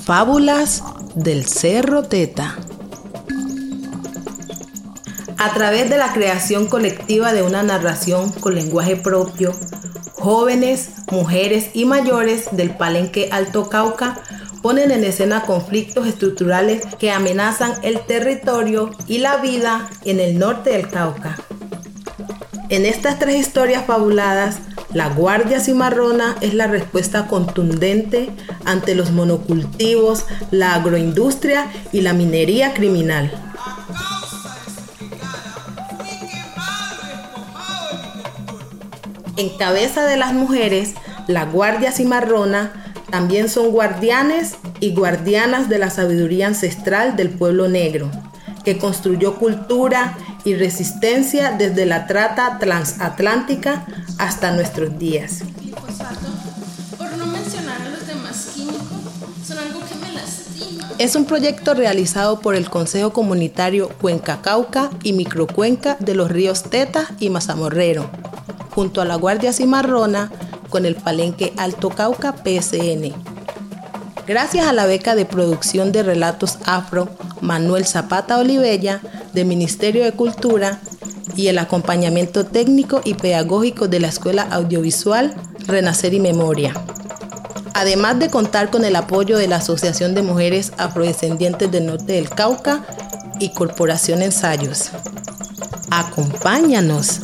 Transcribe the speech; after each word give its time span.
Fábulas 0.00 0.82
del 1.14 1.46
Cerro 1.46 2.02
Teta. 2.02 2.56
A 5.38 5.54
través 5.54 5.90
de 5.90 5.96
la 5.96 6.12
creación 6.12 6.66
colectiva 6.66 7.32
de 7.32 7.42
una 7.42 7.62
narración 7.62 8.30
con 8.32 8.54
lenguaje 8.54 8.96
propio, 8.96 9.52
jóvenes, 10.14 10.90
mujeres 11.10 11.70
y 11.74 11.84
mayores 11.84 12.48
del 12.52 12.76
Palenque 12.76 13.28
Alto 13.30 13.68
Cauca 13.68 14.20
ponen 14.62 14.90
en 14.90 15.04
escena 15.04 15.42
conflictos 15.42 16.06
estructurales 16.06 16.82
que 16.98 17.10
amenazan 17.10 17.74
el 17.82 18.00
territorio 18.06 18.90
y 19.06 19.18
la 19.18 19.36
vida 19.36 19.88
en 20.04 20.18
el 20.18 20.38
norte 20.38 20.70
del 20.70 20.88
Cauca. 20.88 21.36
En 22.68 22.86
estas 22.86 23.18
tres 23.18 23.36
historias 23.36 23.84
fabuladas, 23.84 24.58
la 24.94 25.08
Guardia 25.08 25.60
Cimarrona 25.60 26.36
es 26.40 26.54
la 26.54 26.66
respuesta 26.66 27.26
contundente 27.26 28.30
ante 28.64 28.94
los 28.94 29.10
monocultivos, 29.10 30.26
la 30.50 30.74
agroindustria 30.74 31.66
y 31.92 32.02
la 32.02 32.12
minería 32.12 32.74
criminal. 32.74 33.32
En 39.36 39.48
cabeza 39.56 40.04
de 40.04 40.16
las 40.18 40.34
mujeres, 40.34 40.94
la 41.26 41.46
Guardia 41.46 41.90
Cimarrona 41.90 42.72
también 43.10 43.48
son 43.48 43.70
guardianes 43.70 44.56
y 44.80 44.94
guardianas 44.94 45.68
de 45.68 45.78
la 45.78 45.90
sabiduría 45.90 46.48
ancestral 46.48 47.16
del 47.16 47.30
pueblo 47.30 47.68
negro, 47.68 48.10
que 48.64 48.78
construyó 48.78 49.36
cultura 49.36 50.16
y 50.44 50.54
resistencia 50.54 51.52
desde 51.52 51.86
la 51.86 52.06
trata 52.06 52.58
transatlántica 52.58 53.86
hasta 54.18 54.52
nuestros 54.52 54.98
días. 54.98 55.42
Es 60.98 61.16
un 61.16 61.24
proyecto 61.24 61.74
realizado 61.74 62.40
por 62.40 62.54
el 62.54 62.70
Consejo 62.70 63.12
Comunitario 63.12 63.88
Cuenca 64.00 64.40
Cauca 64.40 64.90
y 65.02 65.12
Microcuenca 65.14 65.96
de 65.98 66.14
los 66.14 66.30
ríos 66.30 66.62
Teta 66.64 67.08
y 67.18 67.28
Mazamorrero, 67.28 68.08
junto 68.70 69.00
a 69.00 69.04
la 69.04 69.16
Guardia 69.16 69.52
Cimarrona 69.52 70.30
con 70.70 70.86
el 70.86 70.94
Palenque 70.94 71.52
Alto 71.56 71.90
Cauca 71.90 72.32
PSN. 72.32 73.31
Gracias 74.26 74.66
a 74.66 74.72
la 74.72 74.86
beca 74.86 75.16
de 75.16 75.24
producción 75.24 75.90
de 75.90 76.04
relatos 76.04 76.58
afro 76.64 77.08
Manuel 77.40 77.84
Zapata 77.84 78.38
Olivella 78.38 79.00
del 79.32 79.46
Ministerio 79.46 80.04
de 80.04 80.12
Cultura 80.12 80.78
y 81.34 81.48
el 81.48 81.58
acompañamiento 81.58 82.46
técnico 82.46 83.00
y 83.04 83.14
pedagógico 83.14 83.88
de 83.88 83.98
la 83.98 84.08
Escuela 84.08 84.42
Audiovisual 84.50 85.34
Renacer 85.66 86.14
y 86.14 86.20
Memoria. 86.20 86.74
Además 87.74 88.18
de 88.20 88.30
contar 88.30 88.70
con 88.70 88.84
el 88.84 88.94
apoyo 88.94 89.38
de 89.38 89.48
la 89.48 89.56
Asociación 89.56 90.14
de 90.14 90.22
Mujeres 90.22 90.72
Afrodescendientes 90.76 91.70
del 91.70 91.86
Norte 91.86 92.12
del 92.12 92.28
Cauca 92.28 92.84
y 93.40 93.52
Corporación 93.52 94.22
Ensayos. 94.22 94.90
Acompáñanos. 95.90 97.22